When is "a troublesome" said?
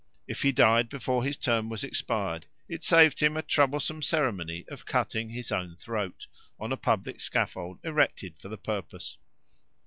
3.37-4.01